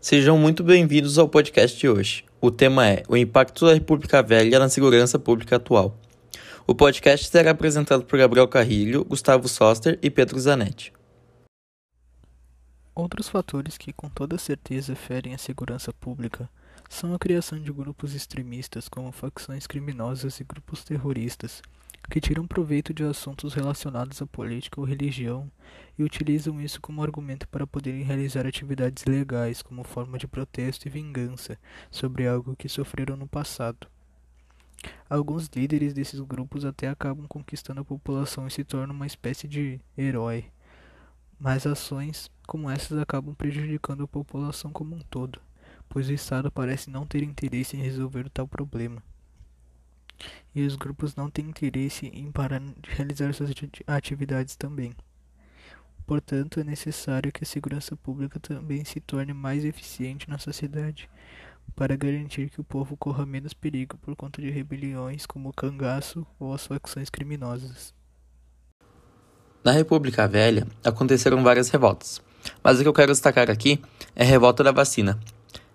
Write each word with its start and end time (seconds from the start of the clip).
Sejam 0.00 0.38
muito 0.38 0.62
bem-vindos 0.62 1.18
ao 1.18 1.28
podcast 1.28 1.76
de 1.76 1.88
hoje. 1.88 2.24
O 2.40 2.52
tema 2.52 2.86
é 2.86 3.02
o 3.08 3.16
impacto 3.16 3.66
da 3.66 3.74
República 3.74 4.22
Velha 4.22 4.56
na 4.56 4.68
segurança 4.68 5.18
pública 5.18 5.56
atual. 5.56 5.98
O 6.68 6.72
podcast 6.72 7.26
será 7.26 7.50
apresentado 7.50 8.04
por 8.04 8.16
Gabriel 8.16 8.46
Carrilho, 8.46 9.04
Gustavo 9.04 9.48
Soster 9.48 9.98
e 10.00 10.08
Pedro 10.08 10.38
Zanetti. 10.38 10.92
Outros 12.94 13.28
fatores 13.28 13.76
que 13.76 13.92
com 13.92 14.08
toda 14.08 14.38
certeza 14.38 14.94
ferem 14.94 15.34
a 15.34 15.38
segurança 15.38 15.92
pública 15.92 16.48
são 16.88 17.12
a 17.12 17.18
criação 17.18 17.58
de 17.58 17.72
grupos 17.72 18.14
extremistas 18.14 18.88
como 18.88 19.10
facções 19.10 19.66
criminosas 19.66 20.38
e 20.38 20.44
grupos 20.44 20.84
terroristas, 20.84 21.60
que 22.10 22.20
tiram 22.20 22.46
proveito 22.46 22.94
de 22.94 23.04
assuntos 23.04 23.52
relacionados 23.52 24.22
à 24.22 24.26
política 24.26 24.80
ou 24.80 24.86
religião 24.86 25.50
e 25.98 26.02
utilizam 26.02 26.60
isso 26.60 26.80
como 26.80 27.02
argumento 27.02 27.46
para 27.48 27.66
poderem 27.66 28.02
realizar 28.02 28.46
atividades 28.46 29.04
legais 29.04 29.60
como 29.60 29.84
forma 29.84 30.16
de 30.16 30.26
protesto 30.26 30.88
e 30.88 30.90
vingança 30.90 31.58
sobre 31.90 32.26
algo 32.26 32.56
que 32.56 32.68
sofreram 32.68 33.14
no 33.16 33.26
passado. 33.26 33.86
Alguns 35.10 35.48
líderes 35.54 35.92
desses 35.92 36.20
grupos 36.20 36.64
até 36.64 36.88
acabam 36.88 37.26
conquistando 37.26 37.80
a 37.80 37.84
população 37.84 38.46
e 38.46 38.50
se 38.50 38.64
tornam 38.64 38.94
uma 38.94 39.06
espécie 39.06 39.46
de 39.46 39.78
herói, 39.96 40.46
mas 41.38 41.66
ações 41.66 42.30
como 42.46 42.70
essas 42.70 42.96
acabam 42.98 43.34
prejudicando 43.34 44.04
a 44.04 44.08
população 44.08 44.72
como 44.72 44.96
um 44.96 45.00
todo, 45.10 45.40
pois 45.88 46.08
o 46.08 46.12
Estado 46.12 46.50
parece 46.50 46.88
não 46.88 47.04
ter 47.04 47.22
interesse 47.22 47.76
em 47.76 47.82
resolver 47.82 48.30
tal 48.30 48.48
problema 48.48 49.02
e 50.54 50.62
os 50.66 50.76
grupos 50.76 51.14
não 51.14 51.30
têm 51.30 51.46
interesse 51.46 52.06
em 52.06 52.30
parar 52.30 52.60
de 52.60 52.90
realizar 52.90 53.32
suas 53.32 53.50
atividades 53.86 54.56
também. 54.56 54.92
Portanto, 56.06 56.58
é 56.58 56.64
necessário 56.64 57.30
que 57.30 57.44
a 57.44 57.46
segurança 57.46 57.94
pública 57.94 58.40
também 58.40 58.84
se 58.84 58.98
torne 58.98 59.34
mais 59.34 59.64
eficiente 59.64 60.28
na 60.28 60.38
sociedade, 60.38 61.08
para 61.76 61.96
garantir 61.96 62.50
que 62.50 62.60
o 62.60 62.64
povo 62.64 62.96
corra 62.96 63.26
menos 63.26 63.52
perigo 63.52 63.96
por 63.98 64.16
conta 64.16 64.40
de 64.40 64.50
rebeliões 64.50 65.26
como 65.26 65.50
o 65.50 65.52
cangaço 65.52 66.26
ou 66.38 66.54
as 66.54 66.66
facções 66.66 67.10
criminosas. 67.10 67.94
Na 69.62 69.72
República 69.72 70.26
Velha, 70.26 70.66
aconteceram 70.82 71.42
várias 71.42 71.68
revoltas, 71.68 72.22
mas 72.62 72.78
o 72.78 72.82
que 72.82 72.88
eu 72.88 72.92
quero 72.92 73.12
destacar 73.12 73.50
aqui 73.50 73.80
é 74.16 74.22
a 74.22 74.26
revolta 74.26 74.64
da 74.64 74.72
vacina, 74.72 75.20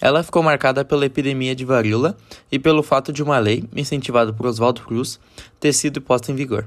ela 0.00 0.22
ficou 0.22 0.42
marcada 0.42 0.84
pela 0.84 1.06
epidemia 1.06 1.54
de 1.54 1.64
varíola 1.64 2.16
e 2.50 2.58
pelo 2.58 2.82
fato 2.82 3.12
de 3.12 3.22
uma 3.22 3.38
lei, 3.38 3.64
incentivada 3.74 4.32
por 4.32 4.46
Oswaldo 4.46 4.82
Cruz, 4.82 5.18
ter 5.58 5.72
sido 5.72 6.00
posta 6.00 6.30
em 6.30 6.34
vigor. 6.34 6.66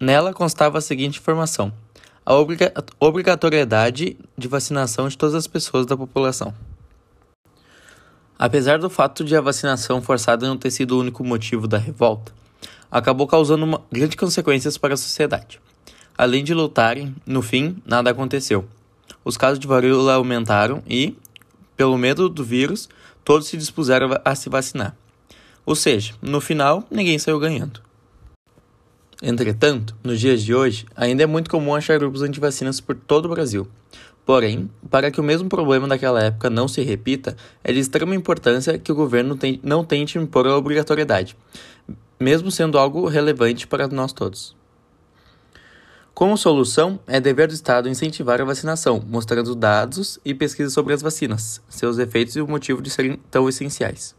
Nela 0.00 0.32
constava 0.32 0.78
a 0.78 0.80
seguinte 0.80 1.18
informação: 1.18 1.72
a 2.24 2.34
obriga 2.34 2.72
obrigatoriedade 2.98 4.16
de 4.36 4.48
vacinação 4.48 5.08
de 5.08 5.16
todas 5.16 5.34
as 5.34 5.46
pessoas 5.46 5.86
da 5.86 5.96
população. 5.96 6.54
Apesar 8.38 8.78
do 8.78 8.90
fato 8.90 9.22
de 9.22 9.36
a 9.36 9.40
vacinação 9.40 10.02
forçada 10.02 10.48
não 10.48 10.56
ter 10.56 10.70
sido 10.70 10.96
o 10.96 11.00
único 11.00 11.22
motivo 11.22 11.68
da 11.68 11.78
revolta, 11.78 12.32
acabou 12.90 13.26
causando 13.26 13.80
grandes 13.90 14.16
consequências 14.16 14.76
para 14.76 14.94
a 14.94 14.96
sociedade. 14.96 15.60
Além 16.18 16.42
de 16.42 16.52
lutarem, 16.52 17.14
no 17.24 17.40
fim, 17.40 17.76
nada 17.86 18.10
aconteceu. 18.10 18.66
Os 19.24 19.36
casos 19.36 19.58
de 19.58 19.66
varíola 19.66 20.14
aumentaram 20.14 20.82
e, 20.88 21.16
pelo 21.76 21.96
medo 21.96 22.28
do 22.28 22.44
vírus, 22.44 22.88
todos 23.24 23.48
se 23.48 23.56
dispuseram 23.56 24.10
a 24.24 24.34
se 24.34 24.48
vacinar. 24.48 24.96
Ou 25.64 25.74
seja, 25.74 26.14
no 26.20 26.40
final, 26.40 26.84
ninguém 26.90 27.18
saiu 27.18 27.38
ganhando. 27.38 27.80
Entretanto, 29.22 29.94
nos 30.02 30.18
dias 30.18 30.42
de 30.42 30.52
hoje, 30.52 30.84
ainda 30.96 31.22
é 31.22 31.26
muito 31.26 31.48
comum 31.48 31.74
achar 31.74 31.98
grupos 31.98 32.22
antivacinas 32.22 32.80
por 32.80 32.96
todo 32.96 33.26
o 33.26 33.28
Brasil. 33.28 33.68
Porém, 34.26 34.70
para 34.90 35.10
que 35.10 35.20
o 35.20 35.24
mesmo 35.24 35.48
problema 35.48 35.86
daquela 35.86 36.22
época 36.22 36.50
não 36.50 36.66
se 36.66 36.82
repita, 36.82 37.36
é 37.62 37.72
de 37.72 37.78
extrema 37.78 38.14
importância 38.14 38.78
que 38.78 38.90
o 38.90 38.94
governo 38.94 39.38
não 39.62 39.84
tente 39.84 40.18
impor 40.18 40.46
a 40.46 40.56
obrigatoriedade, 40.56 41.36
mesmo 42.18 42.50
sendo 42.50 42.78
algo 42.78 43.06
relevante 43.06 43.66
para 43.66 43.86
nós 43.88 44.12
todos. 44.12 44.56
Como 46.22 46.38
solução, 46.38 47.02
é 47.08 47.20
dever 47.20 47.48
do 47.48 47.54
Estado 47.54 47.88
incentivar 47.88 48.40
a 48.40 48.44
vacinação, 48.44 49.00
mostrando 49.00 49.56
dados 49.56 50.20
e 50.24 50.32
pesquisas 50.32 50.72
sobre 50.72 50.94
as 50.94 51.02
vacinas, 51.02 51.60
seus 51.68 51.98
efeitos 51.98 52.36
e 52.36 52.40
o 52.40 52.46
motivo 52.46 52.80
de 52.80 52.90
serem 52.90 53.16
tão 53.28 53.48
essenciais. 53.48 54.14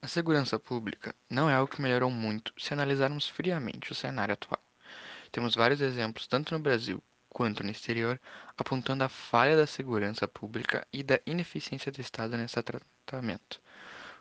A 0.00 0.06
segurança 0.06 0.60
pública 0.60 1.12
não 1.28 1.50
é 1.50 1.54
algo 1.54 1.68
que 1.68 1.82
melhorou 1.82 2.08
muito 2.08 2.52
se 2.56 2.72
analisarmos 2.72 3.28
friamente 3.28 3.90
o 3.90 3.96
cenário 3.96 4.34
atual. 4.34 4.60
Temos 5.32 5.56
vários 5.56 5.80
exemplos, 5.80 6.28
tanto 6.28 6.54
no 6.54 6.60
Brasil 6.60 7.02
quanto 7.28 7.64
no 7.64 7.70
exterior, 7.72 8.20
apontando 8.56 9.02
a 9.02 9.08
falha 9.08 9.56
da 9.56 9.66
segurança 9.66 10.28
pública 10.28 10.86
e 10.92 11.02
da 11.02 11.18
ineficiência 11.26 11.90
do 11.90 12.00
Estado 12.00 12.36
nesse 12.36 12.62
tratamento, 12.62 13.60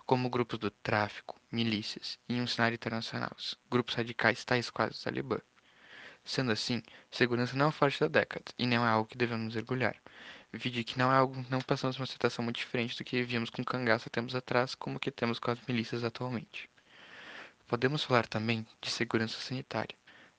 como 0.03 0.31
grupos 0.31 0.57
do 0.57 0.71
tráfico, 0.71 1.39
milícias 1.51 2.17
e, 2.27 2.37
em 2.37 2.41
um 2.41 2.47
cenário 2.47 2.73
internacional, 2.73 3.35
grupos 3.69 3.93
radicais 3.93 4.43
tais 4.43 4.71
quais 4.71 4.99
o 4.99 5.03
Talibã. 5.03 5.37
Sendo 6.23 6.51
assim, 6.51 6.81
segurança 7.09 7.55
não 7.55 7.69
é 7.69 7.71
forte 7.71 7.99
da 7.99 8.07
década, 8.07 8.45
e 8.57 8.65
não 8.67 8.85
é 8.85 8.89
algo 8.89 9.09
que 9.09 9.17
devemos 9.17 9.55
orgulhar. 9.55 9.95
Vide 10.53 10.83
que 10.83 10.97
não 10.97 11.11
é 11.11 11.15
algo 11.15 11.45
não 11.49 11.61
passamos 11.61 11.97
uma 11.97 12.05
situação 12.05 12.43
muito 12.43 12.57
diferente 12.57 12.97
do 12.97 13.03
que 13.03 13.23
víamos 13.23 13.49
com 13.49 13.63
cangaço 13.63 14.09
tempos 14.09 14.35
atrás, 14.35 14.75
como 14.75 14.99
que 14.99 15.09
temos 15.09 15.39
com 15.39 15.51
as 15.51 15.59
milícias 15.67 16.03
atualmente. 16.03 16.69
Podemos 17.67 18.03
falar 18.03 18.27
também 18.27 18.67
de 18.81 18.91
segurança 18.91 19.39
sanitária, 19.39 19.95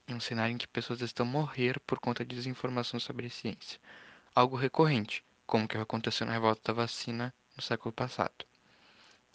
em 0.06 0.14
um 0.14 0.20
cenário 0.20 0.54
em 0.54 0.58
que 0.58 0.68
pessoas 0.68 1.00
estão 1.00 1.26
a 1.26 1.28
morrer 1.28 1.80
por 1.80 1.98
conta 1.98 2.24
de 2.24 2.36
desinformação 2.36 3.00
sobre 3.00 3.26
a 3.26 3.30
ciência, 3.30 3.80
algo 4.34 4.56
recorrente, 4.56 5.24
como 5.46 5.66
que 5.66 5.78
aconteceu 5.78 6.26
na 6.26 6.34
revolta 6.34 6.60
da 6.64 6.82
vacina 6.82 7.34
no 7.56 7.62
século 7.62 7.92
passado. 7.92 8.44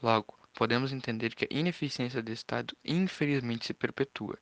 Logo, 0.01 0.37
podemos 0.57 0.91
entender 0.91 1.35
que 1.35 1.45
a 1.45 1.57
ineficiência 1.57 2.21
do 2.23 2.31
Estado 2.31 2.75
infelizmente 2.83 3.67
se 3.67 3.73
perpetua, 3.75 4.39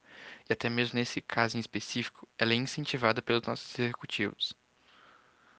e 0.49 0.53
até 0.53 0.69
mesmo 0.69 0.97
nesse 0.97 1.21
caso 1.21 1.57
em 1.57 1.59
específico, 1.59 2.27
ela 2.37 2.53
é 2.53 2.55
incentivada 2.55 3.21
pelos 3.21 3.43
nossos 3.45 3.77
executivos. 3.77 4.55